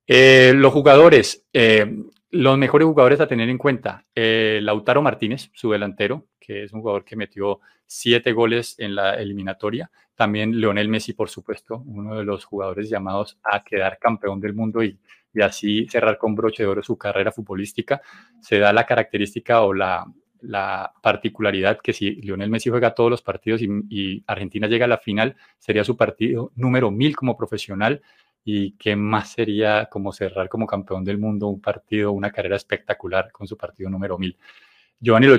Eh, 0.07 0.53
los 0.55 0.73
jugadores, 0.73 1.47
eh, 1.53 1.87
los 2.31 2.59
mejores 2.59 2.87
jugadores 2.87 3.21
a 3.21 3.27
tener 3.27 3.49
en 3.49 3.59
cuenta, 3.59 4.05
eh, 4.15 4.61
Lautaro 4.63 5.03
Martínez, 5.03 5.51
su 5.55 5.71
delantero, 5.71 6.27
que 6.39 6.65
es 6.65 6.73
un 6.73 6.81
jugador 6.81 7.05
que 7.05 7.17
metió 7.17 7.61
siete 7.87 8.33
goles 8.33 8.75
en 8.79 8.95
la 8.95 9.15
eliminatoria. 9.15 9.91
También 10.15 10.61
Leonel 10.61 10.89
Messi, 10.89 11.13
por 11.13 11.31
supuesto, 11.31 11.83
uno 11.87 12.17
de 12.17 12.25
los 12.25 12.45
jugadores 12.45 12.89
llamados 12.91 13.39
a 13.43 13.65
quedar 13.65 13.99
campeón 13.99 14.41
del 14.41 14.55
mundo 14.55 14.83
y, 14.83 14.99
y 15.33 15.41
así 15.43 15.87
cerrar 15.89 16.19
con 16.19 16.35
broche 16.35 16.63
de 16.63 16.69
oro 16.69 16.83
su 16.83 16.99
carrera 16.99 17.33
futbolística. 17.33 18.03
Se 18.41 18.59
da 18.59 18.73
la 18.73 18.85
característica 18.85 19.63
o 19.63 19.73
la, 19.73 20.07
la 20.45 20.93
particularidad 21.03 21.81
que 21.83 21.93
si 21.93 22.17
Lionel 22.17 22.51
Messi 22.51 22.71
juega 22.71 22.95
todos 22.95 23.11
los 23.11 23.23
partidos 23.23 23.63
y, 23.63 24.23
Argentina 24.27 24.67
llega 24.67 24.85
a 24.85 24.89
la 24.89 24.99
final, 24.99 25.37
sería 25.59 25.85
su 25.85 25.97
partido 25.97 26.53
número 26.55 26.91
mil 26.91 27.17
como 27.17 27.37
profesional 27.37 28.03
y 28.45 28.73
qué 28.73 28.95
más 28.95 29.33
sería 29.33 29.89
como 29.91 30.13
cerrar 30.13 30.49
como 30.49 30.67
campeón 30.67 31.05
del 31.05 31.19
mundo 31.19 31.49
un 31.49 31.61
partido, 31.61 32.13
una 32.13 32.31
carrera 32.31 32.57
espectacular 32.57 33.33
con 33.33 33.47
su 33.47 33.57
partido 33.57 33.89
número 33.89 34.19
mil. 34.19 34.37
Giovanni 35.01 35.27
Lo 35.27 35.39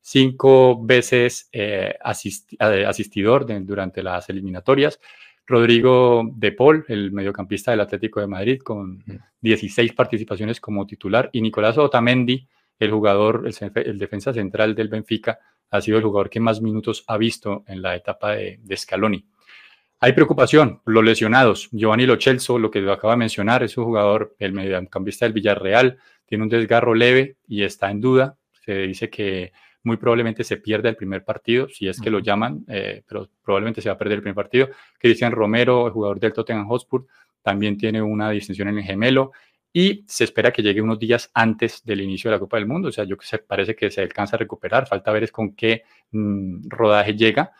cinco 0.00 0.84
veces 0.84 1.48
eh, 1.52 1.96
eh, 1.96 2.84
asistidor 2.86 3.46
durante 3.64 4.02
las 4.02 4.28
eliminatorias. 4.28 5.00
Rodrigo 5.46 6.30
De 6.34 6.52
Paul, 6.52 6.84
el 6.88 7.12
mediocampista 7.12 7.70
del 7.70 7.80
Atlético 7.80 8.20
de 8.20 8.26
Madrid, 8.26 8.60
con 8.62 9.02
16 9.40 9.92
participaciones 9.92 10.60
como 10.60 10.86
titular, 10.86 11.28
y 11.32 11.40
Nicolás 11.40 11.76
Otamendi, 11.78 12.46
el 12.78 12.90
jugador, 12.90 13.46
el, 13.46 13.98
defensa 13.98 14.32
central 14.32 14.74
del 14.74 14.88
Benfica, 14.88 15.38
ha 15.70 15.80
sido 15.80 15.98
el 15.98 16.04
jugador 16.04 16.30
que 16.30 16.40
más 16.40 16.60
minutos 16.60 17.04
ha 17.06 17.16
visto 17.16 17.64
en 17.66 17.82
la 17.82 17.94
etapa 17.94 18.32
de, 18.32 18.76
Scaloni. 18.76 19.24
Hay 20.04 20.12
preocupación, 20.12 20.82
los 20.84 21.02
lesionados. 21.02 21.70
Giovanni 21.72 22.04
Lochelso, 22.04 22.58
lo 22.58 22.70
que 22.70 22.80
acaba 22.90 23.14
de 23.14 23.20
mencionar, 23.20 23.62
es 23.62 23.78
un 23.78 23.86
jugador, 23.86 24.36
el 24.38 24.52
mediocampista 24.52 25.24
del 25.24 25.32
Villarreal, 25.32 25.96
tiene 26.26 26.44
un 26.44 26.50
desgarro 26.50 26.94
leve 26.94 27.38
y 27.48 27.62
está 27.62 27.90
en 27.90 28.02
duda. 28.02 28.36
Se 28.66 28.80
dice 28.80 29.08
que 29.08 29.52
muy 29.82 29.96
probablemente 29.96 30.44
se 30.44 30.58
pierda 30.58 30.90
el 30.90 30.96
primer 30.96 31.24
partido, 31.24 31.70
si 31.70 31.88
es 31.88 32.02
que 32.02 32.10
lo 32.10 32.18
llaman, 32.18 32.66
eh, 32.68 33.02
pero 33.08 33.30
probablemente 33.42 33.80
se 33.80 33.88
va 33.88 33.94
a 33.94 33.98
perder 33.98 34.16
el 34.16 34.20
primer 34.20 34.34
partido. 34.34 34.68
Cristian 34.98 35.32
Romero, 35.32 35.86
el 35.86 35.94
jugador 35.94 36.20
del 36.20 36.34
Tottenham 36.34 36.68
Hotspur, 36.68 37.06
también 37.40 37.78
tiene 37.78 38.02
una 38.02 38.28
distinción 38.28 38.68
en 38.68 38.76
el 38.76 38.84
gemelo 38.84 39.32
y 39.72 40.04
se 40.06 40.24
espera 40.24 40.52
que 40.52 40.62
llegue 40.62 40.82
unos 40.82 40.98
días 40.98 41.30
antes 41.32 41.82
del 41.82 42.02
inicio 42.02 42.30
de 42.30 42.36
la 42.36 42.40
Copa 42.40 42.58
del 42.58 42.66
Mundo. 42.66 42.90
O 42.90 42.92
sea, 42.92 43.04
yo 43.04 43.16
que 43.16 43.24
sé, 43.24 43.38
parece 43.38 43.74
que 43.74 43.90
se 43.90 44.02
alcanza 44.02 44.36
a 44.36 44.40
recuperar, 44.40 44.86
falta 44.86 45.10
ver 45.12 45.22
es 45.22 45.32
con 45.32 45.54
qué 45.54 45.84
mm, 46.10 46.68
rodaje 46.68 47.14
llega. 47.14 47.52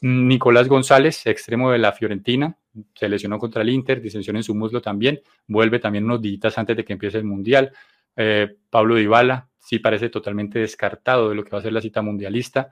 Nicolás 0.00 0.68
González, 0.68 1.26
extremo 1.26 1.70
de 1.70 1.78
la 1.78 1.92
Fiorentina, 1.92 2.56
se 2.94 3.08
lesionó 3.08 3.38
contra 3.38 3.62
el 3.62 3.70
Inter, 3.70 4.00
disensión 4.00 4.36
en 4.36 4.42
su 4.42 4.54
muslo 4.54 4.80
también, 4.80 5.20
vuelve 5.46 5.78
también 5.78 6.04
unos 6.04 6.22
días 6.22 6.56
antes 6.56 6.76
de 6.76 6.84
que 6.84 6.92
empiece 6.92 7.18
el 7.18 7.24
Mundial. 7.24 7.72
Eh, 8.16 8.56
Pablo 8.70 8.94
Dybala, 8.94 9.48
sí 9.58 9.78
parece 9.78 10.08
totalmente 10.08 10.58
descartado 10.60 11.28
de 11.28 11.34
lo 11.34 11.44
que 11.44 11.50
va 11.50 11.58
a 11.58 11.62
ser 11.62 11.72
la 11.72 11.80
cita 11.80 12.02
mundialista. 12.02 12.70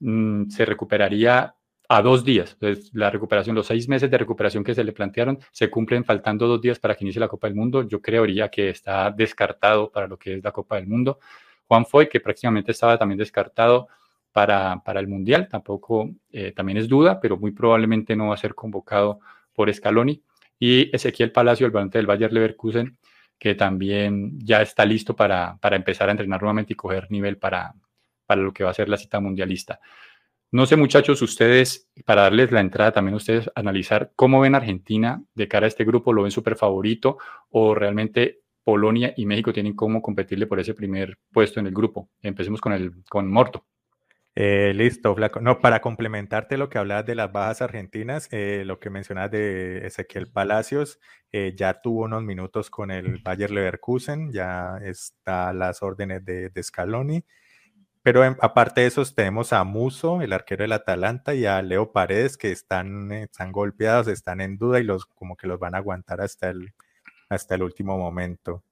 Mm, 0.00 0.48
se 0.48 0.64
recuperaría 0.64 1.54
a 1.88 2.02
dos 2.02 2.24
días. 2.24 2.52
Entonces, 2.52 2.90
la 2.92 3.10
recuperación, 3.10 3.56
los 3.56 3.66
seis 3.66 3.88
meses 3.88 4.10
de 4.10 4.18
recuperación 4.18 4.62
que 4.62 4.74
se 4.74 4.84
le 4.84 4.92
plantearon, 4.92 5.38
se 5.52 5.70
cumplen 5.70 6.04
faltando 6.04 6.46
dos 6.46 6.60
días 6.60 6.78
para 6.78 6.94
que 6.94 7.04
inicie 7.04 7.20
la 7.20 7.28
Copa 7.28 7.46
del 7.46 7.56
Mundo. 7.56 7.82
Yo 7.88 8.02
creería 8.02 8.48
que 8.50 8.70
está 8.70 9.10
descartado 9.10 9.90
para 9.90 10.06
lo 10.06 10.18
que 10.18 10.34
es 10.34 10.44
la 10.44 10.52
Copa 10.52 10.76
del 10.76 10.86
Mundo. 10.86 11.18
Juan 11.66 11.86
Foy, 11.86 12.08
que 12.08 12.20
prácticamente 12.20 12.72
estaba 12.72 12.98
también 12.98 13.18
descartado 13.18 13.88
para, 14.38 14.84
para 14.84 15.00
el 15.00 15.08
Mundial, 15.08 15.48
tampoco, 15.48 16.10
eh, 16.30 16.52
también 16.52 16.78
es 16.78 16.86
duda, 16.86 17.18
pero 17.20 17.36
muy 17.36 17.50
probablemente 17.50 18.14
no 18.14 18.28
va 18.28 18.34
a 18.34 18.36
ser 18.36 18.54
convocado 18.54 19.18
por 19.52 19.74
Scaloni. 19.74 20.22
Y 20.60 20.94
Ezequiel 20.94 21.32
Palacio, 21.32 21.66
el 21.66 21.72
volante 21.72 21.98
del 21.98 22.06
Bayer 22.06 22.32
Leverkusen, 22.32 22.98
que 23.36 23.56
también 23.56 24.38
ya 24.38 24.62
está 24.62 24.84
listo 24.84 25.16
para, 25.16 25.58
para 25.60 25.74
empezar 25.74 26.08
a 26.08 26.12
entrenar 26.12 26.40
nuevamente 26.40 26.74
y 26.74 26.76
coger 26.76 27.10
nivel 27.10 27.36
para, 27.36 27.74
para 28.26 28.40
lo 28.40 28.52
que 28.52 28.62
va 28.62 28.70
a 28.70 28.74
ser 28.74 28.88
la 28.88 28.96
cita 28.96 29.18
mundialista. 29.18 29.80
No 30.52 30.66
sé, 30.66 30.76
muchachos, 30.76 31.20
ustedes, 31.20 31.90
para 32.04 32.22
darles 32.22 32.52
la 32.52 32.60
entrada 32.60 32.92
también 32.92 33.16
ustedes, 33.16 33.50
analizar 33.56 34.12
cómo 34.14 34.38
ven 34.38 34.54
Argentina 34.54 35.20
de 35.34 35.48
cara 35.48 35.66
a 35.66 35.68
este 35.68 35.84
grupo, 35.84 36.12
¿lo 36.12 36.22
ven 36.22 36.30
súper 36.30 36.54
favorito 36.54 37.18
o 37.50 37.74
realmente 37.74 38.42
Polonia 38.62 39.14
y 39.16 39.26
México 39.26 39.52
tienen 39.52 39.74
cómo 39.74 40.00
competirle 40.00 40.46
por 40.46 40.60
ese 40.60 40.74
primer 40.74 41.18
puesto 41.32 41.58
en 41.58 41.66
el 41.66 41.74
grupo? 41.74 42.08
Empecemos 42.22 42.60
con, 42.60 42.72
el, 42.72 43.02
con 43.10 43.28
Morto. 43.28 43.64
Eh, 44.40 44.72
listo, 44.72 45.16
Flaco. 45.16 45.40
No, 45.40 45.58
para 45.58 45.80
complementarte 45.80 46.56
lo 46.56 46.68
que 46.68 46.78
hablabas 46.78 47.04
de 47.04 47.16
las 47.16 47.32
bajas 47.32 47.60
argentinas, 47.60 48.28
eh, 48.30 48.62
lo 48.64 48.78
que 48.78 48.88
mencionas 48.88 49.32
de 49.32 49.84
Ezequiel 49.84 50.30
Palacios, 50.30 51.00
eh, 51.32 51.54
ya 51.56 51.80
tuvo 51.82 52.04
unos 52.04 52.22
minutos 52.22 52.70
con 52.70 52.92
el 52.92 53.18
Bayer 53.18 53.50
Leverkusen, 53.50 54.30
ya 54.30 54.78
está 54.84 55.48
a 55.48 55.52
las 55.52 55.82
órdenes 55.82 56.24
de, 56.24 56.50
de 56.50 56.62
Scaloni. 56.62 57.24
Pero 58.02 58.22
aparte 58.40 58.82
de 58.82 58.86
esos 58.88 59.16
tenemos 59.16 59.52
a 59.52 59.64
Muso, 59.64 60.22
el 60.22 60.32
arquero 60.32 60.62
del 60.62 60.72
Atalanta, 60.72 61.34
y 61.34 61.44
a 61.46 61.60
Leo 61.62 61.92
Paredes, 61.92 62.36
que 62.36 62.52
están, 62.52 63.10
están 63.10 63.50
golpeados, 63.50 64.06
están 64.06 64.40
en 64.40 64.56
duda 64.56 64.78
y 64.78 64.84
los 64.84 65.06
como 65.06 65.36
que 65.36 65.48
los 65.48 65.58
van 65.58 65.74
a 65.74 65.78
aguantar 65.78 66.20
hasta 66.20 66.50
el, 66.50 66.74
hasta 67.28 67.56
el 67.56 67.64
último 67.64 67.98
momento. 67.98 68.62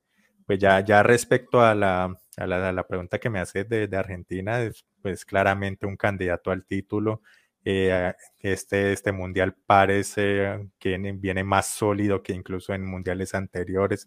Pues 0.46 0.61
ya, 0.61 0.80
ya 0.80 1.02
respecto 1.02 1.61
a 1.61 1.75
la, 1.75 2.16
a 2.37 2.47
la, 2.47 2.87
pregunta 2.87 3.19
que 3.19 3.31
me 3.31 3.40
haces 3.40 3.69
de, 3.69 3.88
de, 3.88 3.97
Argentina, 3.97 4.61
pues 5.02 5.25
claramente 5.25 5.87
un 5.87 5.97
candidato 5.97 6.50
al 6.50 6.64
título. 6.64 7.23
Eh, 7.64 8.12
este, 8.40 8.93
este 8.93 9.11
mundial 9.11 9.57
parece 9.66 10.69
que 10.78 10.97
viene 10.99 11.43
más 11.43 11.66
sólido 11.66 12.23
que 12.23 12.33
incluso 12.33 12.73
en 12.75 12.85
mundiales 12.87 13.35
anteriores 13.35 14.07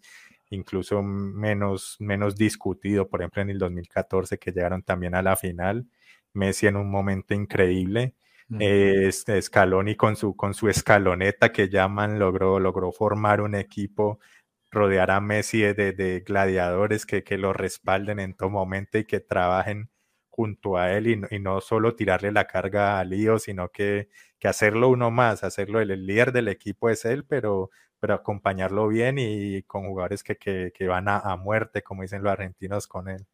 incluso 0.50 1.02
menos, 1.02 1.96
menos 2.00 2.36
discutido, 2.36 3.08
por 3.08 3.20
ejemplo 3.20 3.42
en 3.42 3.50
el 3.50 3.58
2014 3.58 4.38
que 4.38 4.52
llegaron 4.52 4.82
también 4.82 5.14
a 5.14 5.22
la 5.22 5.36
final, 5.36 5.86
Messi 6.32 6.66
en 6.66 6.76
un 6.76 6.90
momento 6.90 7.34
increíble, 7.34 8.14
este 8.58 9.40
Scaloni 9.40 9.94
con 9.94 10.16
su, 10.16 10.34
con 10.34 10.54
su 10.54 10.68
escaloneta 10.68 11.52
que 11.52 11.68
llaman, 11.68 12.18
logró, 12.18 12.58
logró 12.58 12.90
formar 12.90 13.40
un 13.40 13.54
equipo, 13.54 14.18
rodear 14.70 15.10
a 15.10 15.20
Messi 15.20 15.60
de, 15.60 15.74
de 15.92 16.20
gladiadores 16.20 17.06
que, 17.06 17.24
que, 17.24 17.38
lo 17.38 17.52
respalden 17.52 18.20
en 18.20 18.34
todo 18.34 18.50
momento 18.50 18.98
y 18.98 19.04
que 19.04 19.20
trabajen 19.20 19.90
junto 20.28 20.76
a 20.76 20.92
él 20.92 21.06
y, 21.08 21.20
y 21.34 21.38
no 21.40 21.60
solo 21.60 21.94
tirarle 21.96 22.32
la 22.32 22.46
carga 22.46 22.98
a 22.98 23.04
Lío, 23.04 23.38
sino 23.38 23.70
que, 23.70 24.08
que 24.38 24.48
hacerlo 24.48 24.88
uno 24.88 25.10
más, 25.10 25.44
hacerlo 25.44 25.80
el, 25.80 25.90
el 25.90 26.06
líder 26.06 26.32
del 26.32 26.48
equipo 26.48 26.88
es 26.88 27.04
él, 27.04 27.24
pero 27.24 27.70
acompañarlo 28.08 28.88
bien 28.88 29.18
y 29.18 29.62
con 29.64 29.86
jugadores 29.86 30.22
que, 30.22 30.36
que, 30.36 30.72
que 30.74 30.86
van 30.86 31.08
a, 31.08 31.18
a, 31.18 31.36
muerte, 31.36 31.82
como 31.82 32.02
dicen 32.02 32.22
los 32.22 32.32
argentinos 32.32 32.86
con 32.86 33.08
él. 33.08 33.26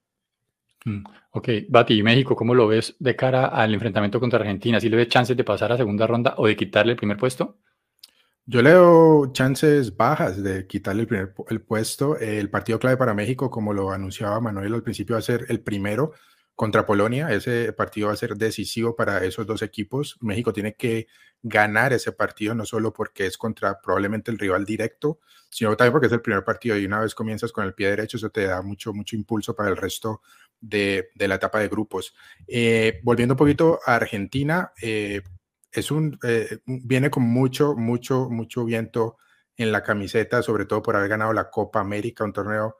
Mm, 0.85 1.05
ok, 1.31 1.49
Bati, 1.69 1.95
¿y 1.99 2.02
México 2.02 2.35
cómo 2.35 2.55
lo 2.55 2.66
ves 2.66 2.97
de 2.99 3.16
cara 3.16 3.47
al 3.47 3.75
enfrentamiento 3.75 4.21
contra 4.21 4.40
Argentina? 4.40 4.81
¿Si 4.81 4.88
le 4.88 4.97
ves 4.97 5.09
chances 5.09 5.37
de 5.37 5.45
pasar 5.45 5.73
a 5.73 5.76
segunda 5.76 6.07
ronda 6.07 6.35
o 6.38 6.47
de 6.47 6.57
quitarle 6.57 6.93
el 6.93 6.99
primer 6.99 7.16
puesto? 7.16 7.59
Yo 8.49 8.62
leo 8.62 9.33
chances 9.33 9.97
bajas 9.97 10.41
de 10.41 10.69
quitarle 10.69 11.03
el 11.03 11.09
primer 11.09 11.35
el 11.49 11.62
puesto. 11.62 12.17
El 12.17 12.49
partido 12.49 12.79
clave 12.79 12.97
para 12.97 13.12
México, 13.12 13.50
como 13.50 13.73
lo 13.73 13.91
anunciaba 13.91 14.41
Manuel 14.41 14.75
al 14.75 14.85
principio, 14.85 15.15
va 15.15 15.19
a 15.19 15.23
ser 15.23 15.47
el 15.49 15.61
primero 15.62 16.12
contra 16.55 16.87
Polonia. 16.87 17.33
Ese 17.33 17.73
partido 17.73 18.07
va 18.07 18.12
a 18.12 18.17
ser 18.17 18.37
decisivo 18.37 18.95
para 18.95 19.25
esos 19.25 19.47
dos 19.49 19.62
equipos. 19.62 20.17
México 20.21 20.53
tiene 20.53 20.75
que 20.76 21.09
ganar 21.43 21.93
ese 21.93 22.12
partido, 22.12 22.55
no 22.55 22.65
solo 22.65 22.93
porque 22.93 23.26
es 23.26 23.37
contra 23.37 23.81
probablemente 23.81 24.31
el 24.31 24.38
rival 24.38 24.65
directo, 24.65 25.19
sino 25.50 25.76
también 25.76 25.93
porque 25.93 26.07
es 26.07 26.12
el 26.12 26.23
primer 26.23 26.45
partido 26.45 26.76
y 26.76 26.87
una 26.87 27.00
vez 27.00 27.17
comienzas 27.17 27.50
con 27.50 27.65
el 27.65 27.75
pie 27.75 27.91
derecho, 27.91 28.17
eso 28.17 28.31
te 28.31 28.47
da 28.47 28.62
mucho, 28.62 28.93
mucho 28.95 29.17
impulso 29.17 29.55
para 29.57 29.71
el 29.71 29.76
resto 29.76 30.23
de, 30.61 31.11
de 31.15 31.29
la 31.29 31.35
etapa 31.37 31.59
de 31.59 31.69
grupos. 31.69 32.15
Eh, 32.47 33.00
volviendo 33.03 33.35
un 33.35 33.38
poquito 33.38 33.81
a 33.85 33.97
Argentina, 33.97 34.73
eh, 34.81 35.23
es 35.76 35.90
un, 35.90 36.18
eh, 36.23 36.59
viene 36.64 37.11
con 37.11 37.23
mucho, 37.23 37.75
mucho, 37.76 38.30
mucho 38.30 38.64
viento 38.64 39.18
en 39.56 39.73
la 39.73 39.83
camiseta, 39.83 40.42
sobre 40.42 40.64
todo 40.64 40.83
por 40.83 40.97
haber 40.97 41.11
ganado 41.11 41.33
la 41.35 41.50
Copa 41.50 41.80
América, 41.80 42.25
un 42.25 42.33
torneo 42.33 42.76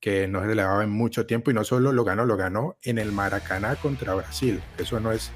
que 0.00 0.26
no 0.26 0.40
se 0.40 0.54
le 0.54 0.62
daba 0.62 0.82
en 0.82 0.90
mucho 0.90 1.26
tiempo 1.26 1.50
y 1.50 1.54
no 1.54 1.62
solo 1.62 1.92
lo 1.92 2.04
ganó, 2.04 2.24
lo 2.24 2.36
ganó 2.36 2.76
en 2.82 2.98
el 2.98 3.12
Maracaná 3.12 3.76
contra 3.76 4.14
Brasil. 4.14 4.60
Eso 4.78 4.98
no 4.98 5.12
es 5.12 5.30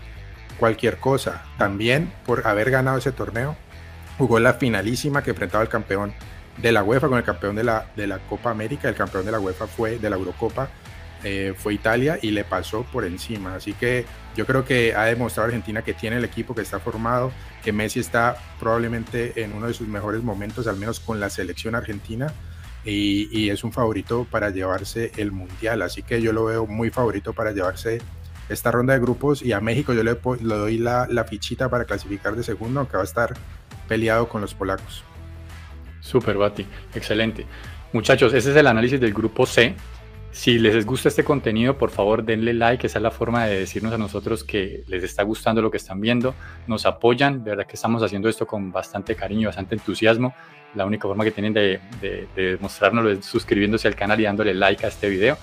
cualquier 0.58 0.98
cosa. 0.98 1.44
También 1.56 2.12
por 2.26 2.46
haber 2.46 2.70
ganado 2.70 2.98
ese 2.98 3.12
torneo, 3.12 3.56
jugó 4.18 4.40
la 4.40 4.54
finalísima 4.54 5.22
que 5.22 5.30
enfrentaba 5.30 5.62
al 5.62 5.68
campeón 5.68 6.14
de 6.56 6.72
la 6.72 6.82
UEFA 6.82 7.08
con 7.08 7.18
el 7.18 7.24
campeón 7.24 7.54
de 7.54 7.64
la, 7.64 7.92
de 7.94 8.06
la 8.06 8.18
Copa 8.18 8.50
América. 8.50 8.88
El 8.88 8.94
campeón 8.96 9.24
de 9.24 9.32
la 9.32 9.38
UEFA 9.38 9.66
fue 9.68 9.98
de 9.98 10.10
la 10.10 10.16
Eurocopa, 10.16 10.68
eh, 11.24 11.54
fue 11.56 11.74
Italia 11.74 12.18
y 12.20 12.30
le 12.30 12.44
pasó 12.44 12.84
por 12.84 13.04
encima. 13.04 13.54
Así 13.56 13.72
que 13.72 14.04
yo 14.36 14.46
creo 14.46 14.64
que 14.64 14.94
ha 14.94 15.04
demostrado 15.04 15.46
Argentina 15.46 15.82
que 15.82 15.94
tiene 15.94 16.16
el 16.16 16.24
equipo 16.24 16.54
que 16.54 16.62
está 16.62 16.80
formado, 16.80 17.32
que 17.62 17.72
Messi 17.72 18.00
está 18.00 18.36
probablemente 18.60 19.42
en 19.42 19.54
uno 19.54 19.66
de 19.66 19.74
sus 19.74 19.88
mejores 19.88 20.22
momentos, 20.22 20.66
al 20.66 20.76
menos 20.76 21.00
con 21.00 21.20
la 21.20 21.30
selección 21.30 21.74
argentina 21.74 22.32
y, 22.84 23.48
es 23.48 23.64
un 23.64 23.72
favorito 23.72 24.26
para 24.30 24.50
llevarse 24.50 25.12
el 25.16 25.32
mundial. 25.32 25.82
Así 25.82 26.02
que 26.02 26.20
yo 26.20 26.32
lo 26.32 26.44
veo 26.44 26.66
muy 26.66 26.90
favorito 26.90 27.32
para 27.32 27.52
llevarse 27.52 28.00
esta 28.48 28.70
ronda 28.70 28.92
de 28.92 29.00
grupos 29.00 29.42
y 29.42 29.52
a 29.52 29.60
México 29.60 29.94
yo 29.94 30.02
le, 30.02 30.14
doy 30.14 30.78
la, 30.78 31.24
fichita 31.28 31.68
para 31.68 31.84
clasificar 31.84 32.36
de 32.36 32.42
segundo, 32.42 32.80
aunque 32.80 32.96
va 32.96 33.02
a 33.02 33.06
estar 33.06 33.34
peleado 33.88 34.28
con 34.28 34.40
los 34.40 34.54
polacos. 34.54 35.04
Super, 36.00 36.36
Bati, 36.36 36.66
excelente. 36.94 37.46
Muchachos, 37.92 38.34
ese 38.34 38.50
es 38.50 38.56
el 38.56 38.66
análisis 38.66 39.00
del 39.00 39.14
grupo 39.14 39.46
C. 39.46 39.74
Si 40.34 40.58
les 40.58 40.84
gusta 40.84 41.08
este 41.08 41.22
contenido, 41.22 41.78
por 41.78 41.90
favor 41.90 42.24
denle 42.24 42.54
like, 42.54 42.88
esa 42.88 42.98
es 42.98 43.02
la 43.04 43.12
forma 43.12 43.46
de 43.46 43.60
decirnos 43.60 43.92
a 43.92 43.98
nosotros 43.98 44.42
que 44.42 44.82
les 44.88 45.04
está 45.04 45.22
gustando 45.22 45.62
lo 45.62 45.70
que 45.70 45.76
están 45.76 46.00
viendo, 46.00 46.34
nos 46.66 46.86
apoyan, 46.86 47.44
de 47.44 47.50
verdad 47.50 47.66
que 47.68 47.76
estamos 47.76 48.02
haciendo 48.02 48.28
esto 48.28 48.44
con 48.44 48.72
bastante 48.72 49.14
cariño, 49.14 49.46
bastante 49.46 49.76
entusiasmo. 49.76 50.34
La 50.74 50.86
única 50.86 51.06
forma 51.06 51.22
que 51.22 51.30
tienen 51.30 51.54
de, 51.54 51.78
de, 52.00 52.26
de 52.34 52.58
es 53.12 53.24
suscribiéndose 53.24 53.86
al 53.86 53.94
canal 53.94 54.20
y 54.20 54.24
dándole 54.24 54.54
like 54.54 54.84
a 54.84 54.88
este 54.88 55.08
video. 55.08 55.38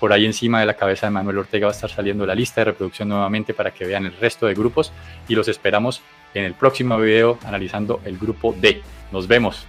Por 0.00 0.10
ahí 0.10 0.24
encima 0.24 0.58
de 0.58 0.64
la 0.64 0.74
cabeza 0.74 1.06
de 1.06 1.10
Manuel 1.10 1.36
Ortega 1.36 1.66
va 1.66 1.72
a 1.72 1.74
estar 1.74 1.90
saliendo 1.90 2.24
la 2.24 2.34
lista 2.34 2.62
de 2.62 2.64
reproducción 2.64 3.10
nuevamente 3.10 3.52
para 3.52 3.72
que 3.72 3.84
vean 3.84 4.06
el 4.06 4.16
resto 4.16 4.46
de 4.46 4.54
grupos 4.54 4.90
y 5.28 5.34
los 5.34 5.48
esperamos 5.48 6.00
en 6.32 6.44
el 6.44 6.54
próximo 6.54 6.98
video 6.98 7.38
analizando 7.44 8.00
el 8.06 8.16
grupo 8.16 8.56
D. 8.58 8.80
Nos 9.12 9.28
vemos. 9.28 9.66